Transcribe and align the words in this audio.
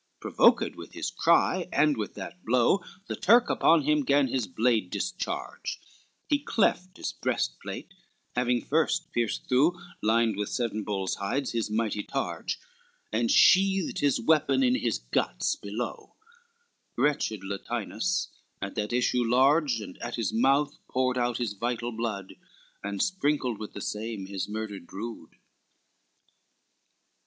XXXVIII 0.01 0.21
Provoked 0.21 0.75
with 0.77 0.93
his 0.93 1.11
cry, 1.11 1.69
and 1.71 1.95
with 1.95 2.15
that 2.15 2.43
blow, 2.43 2.83
The 3.05 3.15
Turk 3.15 3.51
upon 3.51 3.83
him 3.83 4.01
gan 4.03 4.29
his 4.29 4.47
blade 4.47 4.89
discharge, 4.89 5.79
He 6.27 6.39
cleft 6.39 6.97
his 6.97 7.11
breastplate, 7.13 7.93
having 8.35 8.63
first 8.65 9.11
pierced 9.11 9.47
through, 9.47 9.77
Lined 10.01 10.37
with 10.37 10.49
seven 10.49 10.81
bulls' 10.83 11.17
hides, 11.17 11.51
his 11.51 11.69
mighty 11.69 12.01
targe, 12.01 12.53
And 13.11 13.29
sheathed 13.29 13.99
his 13.99 14.19
weapons 14.19 14.63
in 14.63 14.73
his 14.73 14.97
guts 14.97 15.55
below; 15.55 16.15
Wretched 16.97 17.43
Latinus 17.43 18.29
at 18.59 18.73
that 18.73 18.91
issue 18.93 19.23
large, 19.23 19.81
And 19.81 19.99
at 19.99 20.15
his 20.15 20.33
mouth, 20.33 20.79
poured 20.89 21.19
out 21.19 21.37
his 21.37 21.53
vital 21.53 21.91
blood, 21.91 22.33
And 22.83 23.03
sprinkled 23.03 23.59
with 23.59 23.73
the 23.73 23.81
same 23.81 24.25
his 24.25 24.49
murdered 24.49 24.87
brood. 24.87 25.35